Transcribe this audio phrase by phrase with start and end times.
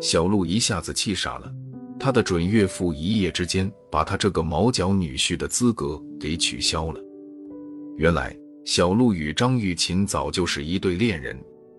[0.00, 1.50] 小鹿一下子气傻了，
[1.98, 7.00] 他的准岳父一夜之间把他这个毛脚女婿的资格给取消了。
[7.96, 8.36] 原来，
[8.66, 11.34] 小鹿与张玉琴早就是一对恋人。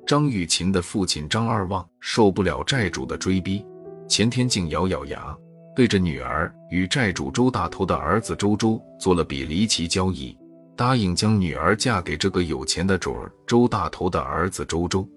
[0.08, 3.64] 张玉琴的父亲张二旺受不了债主的追逼，
[4.08, 5.38] 前天竟咬咬牙，
[5.76, 10.36] 对着女儿与债主周大头的儿子周周做了笔离奇交易，
[10.76, 15.08] 答应将女儿嫁给这个有钱的主儿周大头的儿子周周。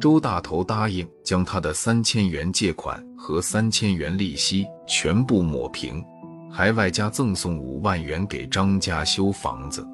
[0.00, 6.04] 周大头答应将他的三千元借款和三千元利息全部抹平，
[6.50, 9.86] 还外加赠送五万元给张家修房子。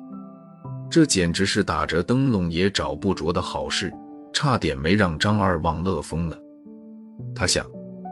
[0.91, 3.93] 这简直是打着灯笼也找不着的好事，
[4.33, 6.39] 差点没让张二旺乐疯了。
[7.35, 7.67] 他想，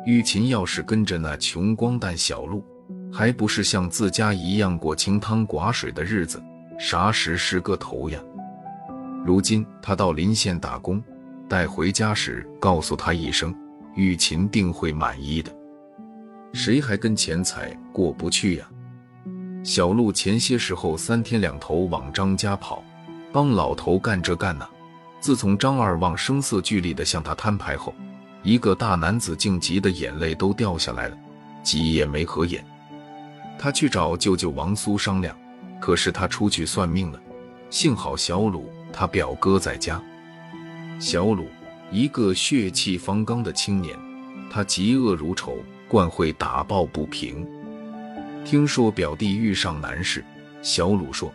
[0.07, 2.65] 玉琴要是跟着那穷光蛋小路，
[3.13, 6.43] 还不是像自家一样过清汤寡水的日子，
[6.79, 8.19] 啥时是个头呀？
[9.25, 11.01] 如今他到临县打工。
[11.53, 13.55] 带回家时，告诉他一声，
[13.95, 15.55] 玉琴定会满意的。
[16.55, 18.67] 谁还跟钱财过不去呀？
[19.63, 22.83] 小陆前些时候三天两头往张家跑，
[23.35, 24.67] 帮老头干这干那。
[25.21, 27.95] 自从张二旺声色俱厉地向他摊牌后，
[28.43, 31.19] 一个大男子竟急得眼泪都掉下来了，
[31.63, 32.65] 急也没合眼。
[33.59, 35.37] 他去找舅舅王苏商量，
[35.79, 37.21] 可是他出去算命了。
[37.69, 40.03] 幸好小鲁他表哥在家。
[40.99, 41.47] 小鲁，
[41.91, 43.99] 一个血气方刚的青年，
[44.51, 47.47] 他嫉恶如仇，惯会打抱不平。
[48.45, 50.25] 听说表弟遇上难事，
[50.63, 51.33] 小鲁说：“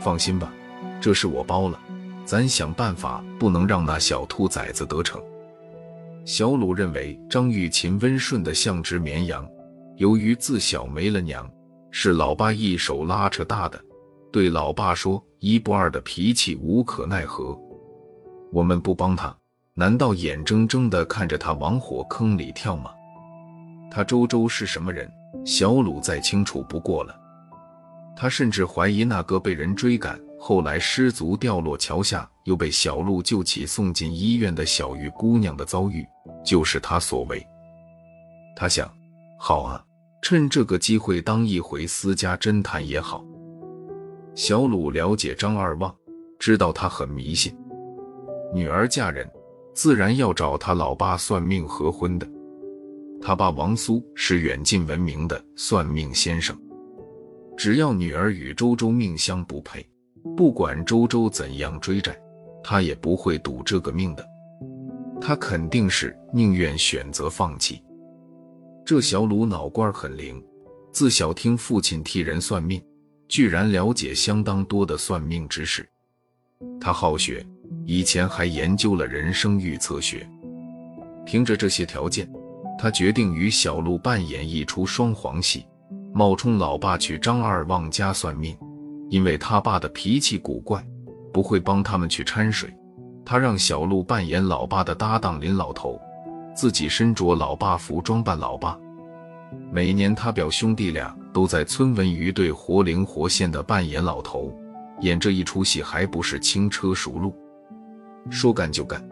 [0.00, 0.52] 放心吧，
[1.00, 1.78] 这事我包了，
[2.24, 5.22] 咱想办法，不能让那小兔崽子得逞。”
[6.24, 9.46] 小鲁认为张玉琴温顺的像只绵羊，
[9.96, 11.48] 由于自小没了娘，
[11.90, 13.80] 是老爸一手拉扯大的，
[14.32, 17.56] 对老爸说一不二的脾气无可奈何。
[18.54, 19.36] 我们不帮他，
[19.74, 22.92] 难道眼睁睁地看着他往火坑里跳吗？
[23.90, 25.10] 他周周是什么人，
[25.44, 27.12] 小鲁再清楚不过了。
[28.16, 36.06] 他甚至怀疑那个被人追赶，后来失足掉落桥下，又被小鹿救起送进医院的小玉姑娘的遭遇，
[36.44, 37.44] 就是他所为。
[38.54, 38.88] 他想，
[39.36, 39.84] 好啊，
[40.22, 43.24] 趁这个机会当一回私家侦探也好。
[44.36, 45.92] 小鲁了解张二旺，
[46.38, 47.52] 知道他很迷信。
[48.54, 49.28] 女儿嫁人，
[49.74, 52.30] 自然要找他老爸算命合婚的。
[53.20, 56.56] 他爸王苏是远近闻名的算命先生，
[57.56, 59.84] 只要女儿与周周命相不配，
[60.36, 62.16] 不管周周怎样追债，
[62.62, 64.24] 他也不会赌这个命的。
[65.20, 67.82] 他肯定是宁愿选择放弃。
[68.86, 70.40] 这小鲁脑瓜很灵，
[70.92, 72.80] 自小听父亲替人算命，
[73.26, 75.84] 居然了解相当多的算命知识。
[76.80, 77.44] 他好学。
[77.86, 80.26] 以前还研究了人生预测学，
[81.26, 82.28] 凭着这些条件，
[82.78, 85.66] 他决定与小鹿扮演一出双簧戏，
[86.12, 88.56] 冒充老爸去张二旺家算命。
[89.10, 90.84] 因为他爸的脾气古怪，
[91.32, 92.74] 不会帮他们去掺水。
[93.24, 96.00] 他让小鹿扮演老爸的搭档林老头，
[96.56, 98.78] 自己身着老爸服装扮老爸。
[99.70, 104.52] 每年他表兄弟俩都在村文娱队活灵活现的扮演老头，
[105.00, 107.34] 演这一出戏还不是轻车熟路。
[108.30, 109.02] 说干就干。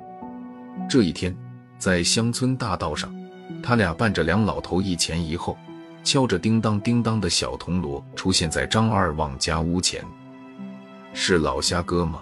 [0.88, 1.36] 这一天，
[1.78, 3.14] 在乡村大道上，
[3.62, 5.56] 他俩伴着两老头一前一后，
[6.02, 10.04] 敲着叮当叮当的小铜锣，出现在张二旺家屋前。
[11.12, 12.20] 是老虾哥吗？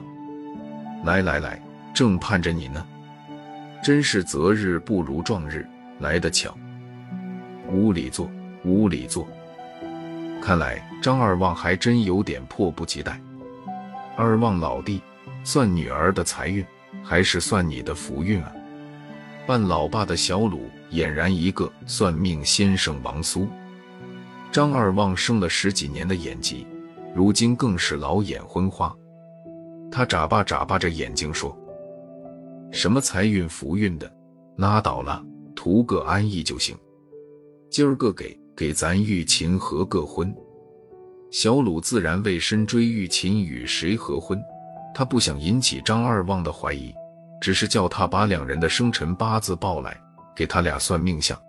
[1.04, 1.62] 来来来，
[1.94, 2.84] 正盼着你呢。
[3.82, 5.66] 真是择日不如撞日，
[6.00, 6.54] 来得巧。
[7.72, 8.28] 屋里坐，
[8.64, 9.26] 屋里坐。
[10.42, 13.20] 看来张二旺还真有点迫不及待。
[14.16, 15.00] 二旺老弟，
[15.44, 16.64] 算女儿的财运。
[17.02, 18.52] 还是算你的福运啊！
[19.46, 23.48] 扮老爸的小鲁俨然一个算命先生王苏。
[24.52, 26.66] 张二旺生了十几年的眼疾，
[27.14, 28.94] 如今更是老眼昏花。
[29.90, 31.56] 他眨巴眨巴着眼睛说
[32.70, 34.12] ：“什么财运福运的，
[34.56, 35.24] 拉倒了，
[35.56, 36.76] 图个安逸就行。
[37.70, 40.32] 今儿个给给咱玉琴合个婚。”
[41.30, 44.40] 小鲁自然为深追玉琴与谁合婚。
[44.94, 46.94] 他不想引起张二旺的怀疑，
[47.40, 49.96] 只是叫他把两人的生辰八字报来，
[50.34, 51.40] 给他俩算命相。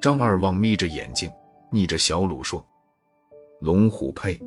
[0.00, 1.30] 张二旺眯着眼睛，
[1.70, 2.64] 逆着小鲁说
[3.60, 4.40] ：“龙虎配，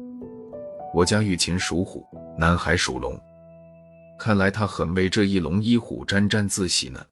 [0.94, 2.06] 我家玉琴属虎，
[2.38, 3.20] 男孩属龙，
[4.20, 7.04] 看来他很为这一龙一虎沾沾自喜呢。”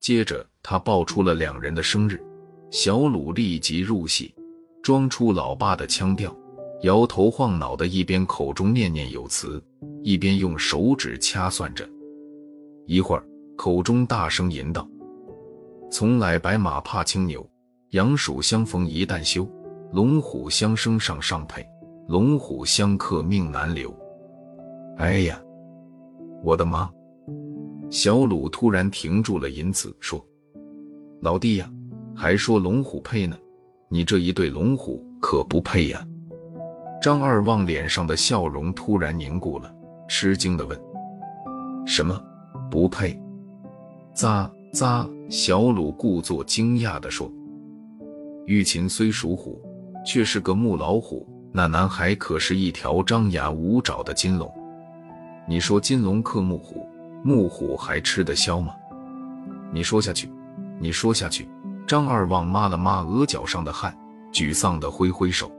[0.00, 2.22] 接着他报出了两人的生日，
[2.70, 4.34] 小鲁立即入戏，
[4.82, 6.34] 装出老爸的腔调。
[6.82, 9.62] 摇头晃脑的，一边口中念念有词，
[10.04, 11.88] 一边用手指掐算着。
[12.84, 13.24] 一会儿，
[13.56, 14.86] 口中大声吟道
[15.90, 17.44] ：“从来白马怕青牛，
[17.90, 19.48] 羊鼠相逢一旦休。
[19.92, 21.66] 龙虎相生上上配，
[22.06, 23.92] 龙虎相克命难留。”
[24.98, 25.40] 哎呀，
[26.42, 26.90] 我的妈！
[27.88, 30.22] 小鲁突然停住了吟词，说
[31.22, 31.70] ：“老弟呀，
[32.14, 33.38] 还说龙虎配呢，
[33.88, 36.06] 你这一对龙虎可不配呀！”
[37.00, 39.73] 张二旺脸上的笑容突然凝固了，
[40.08, 40.78] 吃惊的问
[41.86, 42.20] ：“什么
[42.70, 43.20] 不配？”
[44.14, 47.30] 咋咋，小鲁故作惊讶的说
[48.46, 49.60] ：“玉琴虽属虎，
[50.04, 54.52] 却是个母老虎，那男孩可是一条张牙舞爪的金龙。”
[55.46, 56.86] 你说金龙克木虎，
[57.22, 58.74] 木虎还吃得消吗？
[59.72, 60.30] 你说下去，
[60.78, 61.48] 你说下去。
[61.86, 63.94] 张二旺抹了抹额角上的汗，
[64.32, 65.52] 沮丧的挥挥手。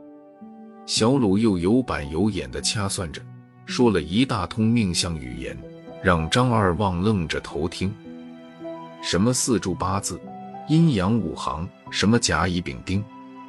[0.87, 3.21] 小鲁又有板有眼的掐算着，
[3.65, 5.57] 说了一大通命相语言，
[6.03, 7.93] 让张二旺愣着头听。
[9.01, 10.19] 什么四柱八字，
[10.67, 13.03] 阴阳五行，什么甲乙丙丁，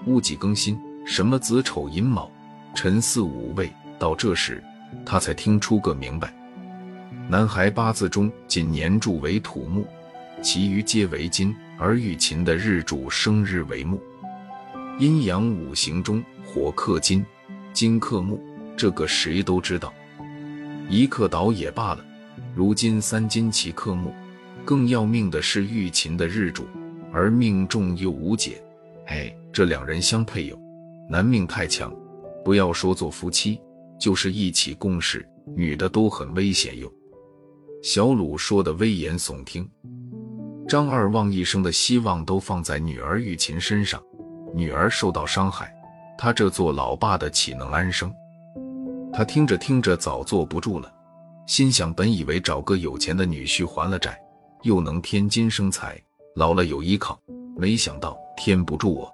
[0.06, 2.30] 戊己庚辛，什么子丑寅卯，
[2.74, 3.70] 辰巳午未。
[3.98, 4.62] 到这时。
[5.04, 6.32] 他才听出个明白，
[7.28, 9.86] 男孩八字中仅年柱为土木，
[10.40, 14.00] 其余皆为金，而玉琴的日主生日为木。
[14.98, 17.26] 阴阳五行中火克金，
[17.72, 18.40] 金克木，
[18.76, 19.92] 这个谁都知道。
[20.88, 22.04] 一克倒也罢了，
[22.54, 24.12] 如今三金齐克木，
[24.64, 26.66] 更要命的是玉琴的日主，
[27.12, 28.62] 而命中又无解。
[29.06, 30.58] 哎，这两人相配有，
[31.10, 31.92] 男命太强，
[32.44, 33.60] 不要说做夫妻。
[33.98, 36.92] 就是一起共事，女的都很危险哟。
[37.82, 39.66] 小鲁说的危言耸听，
[40.68, 43.98] 张二旺一生的希望都放在女儿玉琴身上，
[44.54, 45.74] 女儿受到伤害，
[46.18, 48.12] 他这做老爸的岂能安生？
[49.16, 50.92] 他听着听着早坐不住了，
[51.46, 54.20] 心想：本以为找个有钱的女婿还了债，
[54.60, 55.98] 又能添金生财，
[56.34, 57.18] 老了有依靠，
[57.56, 59.10] 没想到添不住我。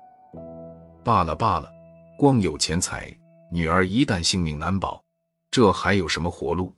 [1.04, 1.70] 罢了罢了，
[2.18, 3.16] 光有钱财。
[3.52, 5.00] 女儿一旦性命难保，
[5.52, 6.74] 这还有什么活路？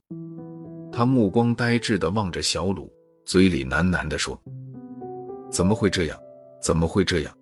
[0.91, 2.93] 他目光呆滞地望着小鲁，
[3.25, 4.39] 嘴里喃喃地说
[5.49, 6.19] ：“怎么会这样？
[6.61, 7.35] 怎么会这样？”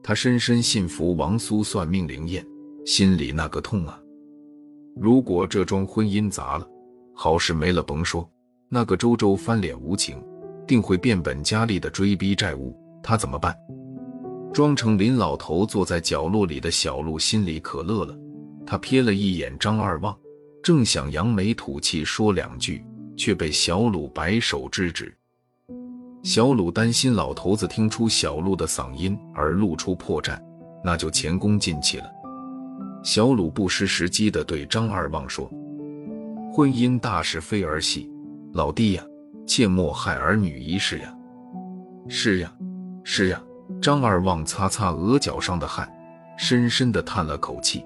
[0.00, 2.46] 他深深信服王苏算命灵验，
[2.86, 3.98] 心里那个痛啊！
[4.94, 6.66] 如果这桩婚姻砸了，
[7.14, 8.28] 好事没了甭说，
[8.68, 10.22] 那个周周翻脸无情，
[10.66, 13.56] 定会变本加厉的追逼债务，他怎么办？
[14.52, 18.14] 装成林老头坐在角落里的小鹿心里可乐了。
[18.66, 20.16] 他瞥了一眼张二旺，
[20.62, 22.84] 正想扬眉吐气说两句，
[23.16, 25.12] 却被小鲁摆手制止。
[26.22, 30.38] 小鲁担心老头子听出小鹿的嗓音而露出破绽，
[30.84, 32.04] 那就前功尽弃了。
[33.02, 35.50] 小鲁不失时机地对张二旺说
[36.54, 38.08] ：“婚姻大事非儿戏，
[38.52, 39.02] 老弟呀，
[39.44, 41.12] 切莫害儿女一事呀。
[42.08, 42.52] ”“是呀，
[43.02, 43.42] 是呀。”
[43.80, 45.88] 张二旺擦擦额角上的汗，
[46.38, 47.84] 深深地叹了口气。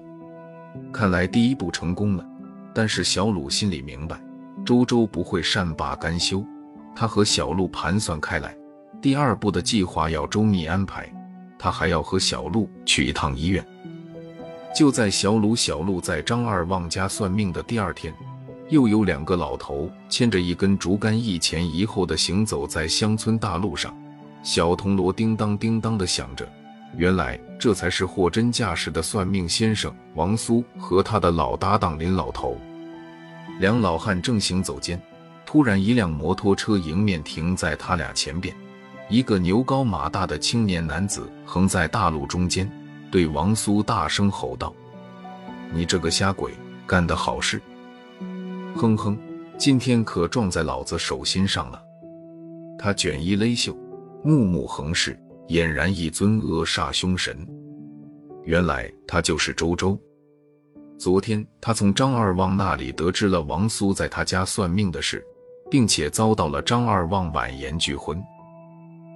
[0.93, 2.25] 看来第一步成功了，
[2.73, 4.19] 但是小鲁心里明白，
[4.63, 6.45] 周周不会善罢甘休。
[6.95, 8.55] 他和小鹿盘算开来，
[9.01, 11.11] 第二步的计划要周密安排。
[11.57, 13.65] 他还要和小鹿去一趟医院。
[14.77, 18.13] 就在小鲁、小鹿在张二旺家算命的第二天，
[18.69, 23.91] 又有两个老头牵着一根竹竿，一前一后的行走在乡村大路上，
[24.43, 26.47] 小铜锣叮当叮当的响着。
[26.95, 32.55] 原来这才是货真价实的算命先生王苏和他的老搭档林老头。
[33.59, 35.01] 两老汉正行走间，
[35.43, 38.55] 突然一辆摩托车迎面停在他俩前边，
[39.09, 42.71] 一个牛高马大的青年男子横在大路中间，
[43.11, 44.73] 对王苏大声吼道
[45.73, 46.53] ：“你这个瞎鬼，
[46.85, 47.61] 干的好事！
[48.75, 49.17] 哼哼，
[49.57, 51.81] 今天可撞在老子手心上了。”
[52.79, 53.75] 他卷衣勒袖，
[54.23, 55.17] 目目横视。
[55.47, 57.47] 俨然一尊恶煞凶神，
[58.43, 59.97] 原来他就是周周。
[60.99, 65.25] 昨天他从张二旺那里得知了王苏在他家算命的事，
[65.71, 68.21] 并且遭到了张二旺婉言拒婚。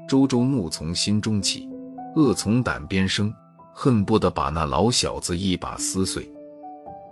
[0.08, 1.68] 周周怒从心中起，
[2.16, 3.30] 恶从胆边生，
[3.74, 6.30] 恨不得把那老小子一把撕碎。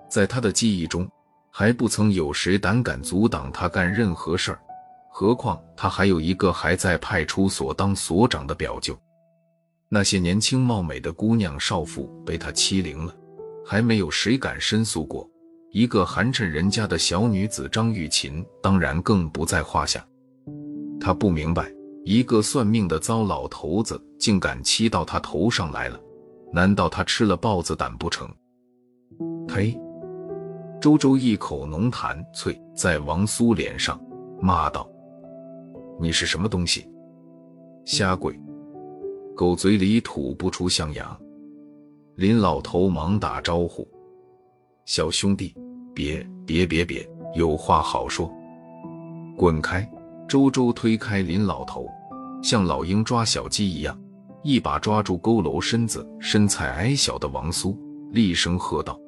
[0.10, 1.08] 在他的记忆中，
[1.52, 4.60] 还不曾有谁胆敢阻挡他干任何事儿，
[5.12, 8.98] 何况他还有一个还在派出所当所长的表舅。
[9.88, 13.16] 那些年轻貌美的姑娘少妇被他欺凌了，
[13.66, 15.28] 还没有谁敢申诉过。
[15.72, 20.04] 一个寒碜人家的小女子张玉琴，当然更不在话下。
[21.00, 21.72] 他不明白，
[22.06, 26.00] 一个算命的糟老头子竟敢欺到他头上来了，
[26.52, 28.28] 难道他吃了豹子胆不成？
[29.48, 29.80] 呸！
[30.82, 34.00] 周周一口浓痰啐在王苏脸上，
[34.42, 34.90] 骂道
[36.00, 36.90] ：“你是什么东西？
[37.86, 38.40] 瞎鬼！
[39.36, 41.18] 狗嘴里吐不出象牙。
[42.16, 43.88] 林老头忙打招呼
[44.86, 45.56] ：“小兄弟，
[45.94, 48.32] 别别别别，有话好说。”
[49.38, 49.90] 滚开！
[50.28, 51.88] 周周推开林老头，
[52.44, 54.00] 像老鹰抓小鸡一样，
[54.50, 57.78] 一把抓住佝偻身子、身材矮小的王苏，
[58.10, 59.00] 厉声喝道：“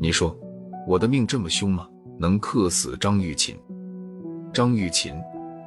[0.00, 0.38] 你说
[0.86, 1.88] 我的命这么凶吗？
[2.16, 3.58] 能克死张玉琴？”
[4.54, 5.16] 张玉琴，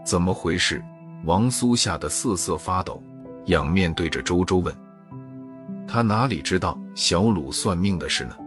[0.05, 0.81] 怎么回事？
[1.25, 3.03] 王苏吓得瑟瑟发抖，
[3.47, 4.73] 仰面对着周周问。
[5.85, 8.37] 他哪里知道小鲁算命的事呢？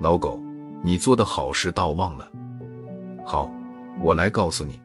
[0.00, 0.42] 老狗，
[0.82, 2.28] 你做的好事倒忘了。
[3.24, 3.48] 好，
[4.00, 4.80] 我来告诉你。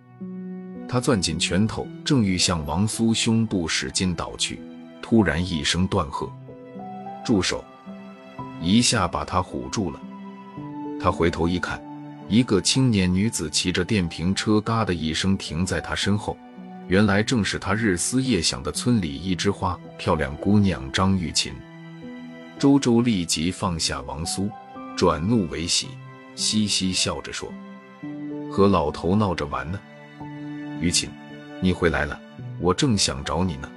[0.89, 4.61] 他攥紧拳头，正欲向王苏胸部使劲捣去，
[5.01, 6.31] 突然一声断喝
[7.25, 7.63] ：“住手！”
[8.61, 9.99] 一下把他唬住了。
[10.99, 11.81] 他回头一看，
[12.29, 16.37] 一个青年女子骑着电瓶车，嘎的一声停在他身后。
[16.87, 21.53] 原来正是他日思夜想的村里一枝花，漂亮姑娘张玉琴。
[22.57, 24.49] 周周立即放下王苏，
[24.95, 25.89] 转怒为喜，
[26.33, 27.51] 嘻嘻笑着说
[28.49, 29.77] ：“和老头闹着玩呢。”
[30.79, 31.09] 于琴，
[31.61, 32.19] 你回来了，
[32.59, 33.69] 我正想找你呢。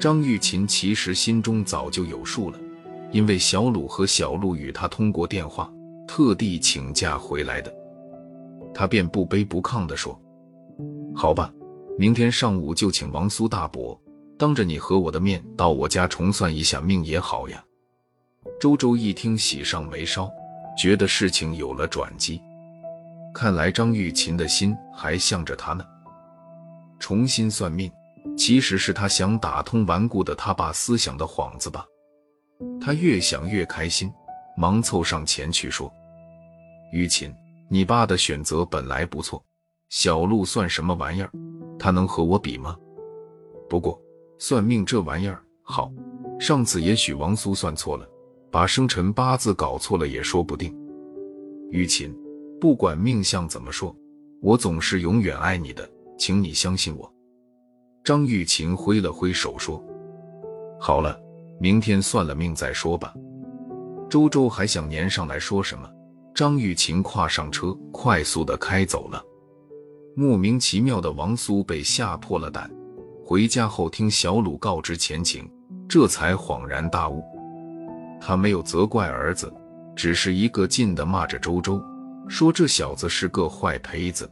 [0.00, 2.58] 张玉琴其实心中早就有数了，
[3.10, 5.70] 因为小鲁和小鹿与他通过电话，
[6.06, 7.72] 特地请假回来的。
[8.74, 10.18] 他便不卑不亢地说
[11.14, 11.52] ：“好吧。”
[11.98, 14.00] 明天上午就请王苏大伯
[14.38, 17.60] 当着你和我的面到我家重算一下命也好呀。
[18.60, 20.30] 周周一听喜上眉梢，
[20.78, 22.40] 觉得事情有了转机。
[23.34, 25.84] 看来张玉琴的心还向着他呢。
[26.98, 27.90] 重新算命，
[28.36, 31.84] 其实是他想打通顽固的他爸思想的幌子吧。
[32.80, 34.10] 他越想越开心，
[34.56, 35.92] 忙凑上前去说
[36.92, 37.32] ：“于琴，
[37.68, 39.42] 你爸的选择本来不错，
[39.90, 41.30] 小鹿算什么玩意儿？”
[41.78, 42.76] 他能和我比吗？
[43.68, 44.00] 不过
[44.38, 45.92] 算命这玩意儿好，
[46.40, 48.08] 上次也许王苏算错了，
[48.50, 50.76] 把生辰八字搞错了也说不定。
[51.70, 52.12] 雨琴，
[52.60, 53.94] 不管命相怎么说，
[54.40, 55.88] 我总是永远爱你的，
[56.18, 57.10] 请你相信我。
[58.04, 59.82] 张玉琴挥了挥手说
[60.80, 61.18] ：“好了，
[61.60, 63.14] 明天算了命再说吧。”
[64.10, 65.88] 周周还想粘上来说什么，
[66.34, 69.22] 张玉琴跨上车，快速的开走了。
[70.16, 72.70] 莫名其妙的王苏被吓破了胆，
[73.24, 75.48] 回家后听小鲁告知前情，
[75.88, 77.22] 这才恍然大悟。
[78.20, 79.52] 他没有责怪儿子，
[79.94, 81.80] 只是一个劲的骂着周周，
[82.26, 84.28] 说这小子是个坏胚子。